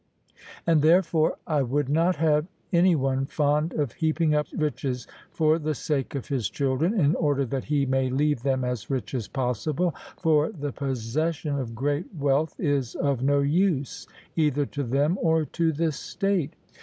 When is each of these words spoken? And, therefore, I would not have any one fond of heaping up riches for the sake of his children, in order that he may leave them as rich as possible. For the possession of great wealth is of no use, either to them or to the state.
And, 0.65 0.81
therefore, 0.81 1.37
I 1.45 1.61
would 1.61 1.87
not 1.87 2.15
have 2.15 2.47
any 2.73 2.95
one 2.95 3.27
fond 3.27 3.73
of 3.73 3.91
heaping 3.91 4.33
up 4.33 4.47
riches 4.57 5.05
for 5.29 5.59
the 5.59 5.75
sake 5.75 6.15
of 6.15 6.27
his 6.27 6.49
children, 6.49 6.99
in 6.99 7.13
order 7.13 7.45
that 7.45 7.65
he 7.65 7.85
may 7.85 8.09
leave 8.09 8.41
them 8.41 8.63
as 8.63 8.89
rich 8.89 9.13
as 9.13 9.27
possible. 9.27 9.93
For 10.17 10.51
the 10.51 10.71
possession 10.71 11.55
of 11.59 11.75
great 11.75 12.07
wealth 12.15 12.55
is 12.59 12.95
of 12.95 13.21
no 13.21 13.41
use, 13.41 14.07
either 14.35 14.65
to 14.65 14.81
them 14.81 15.19
or 15.21 15.45
to 15.45 15.71
the 15.71 15.91
state. 15.91 16.55